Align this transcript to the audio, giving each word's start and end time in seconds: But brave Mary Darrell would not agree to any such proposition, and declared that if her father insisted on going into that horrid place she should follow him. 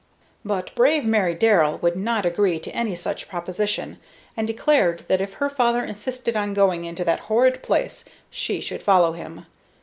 But 0.43 0.73
brave 0.73 1.05
Mary 1.05 1.35
Darrell 1.35 1.77
would 1.83 1.95
not 1.95 2.25
agree 2.25 2.57
to 2.61 2.75
any 2.75 2.95
such 2.95 3.27
proposition, 3.29 3.99
and 4.35 4.47
declared 4.47 5.03
that 5.07 5.21
if 5.21 5.33
her 5.33 5.47
father 5.47 5.83
insisted 5.85 6.35
on 6.35 6.55
going 6.55 6.85
into 6.85 7.05
that 7.05 7.19
horrid 7.29 7.61
place 7.61 8.03
she 8.31 8.61
should 8.61 8.81
follow 8.81 9.11
him. 9.11 9.45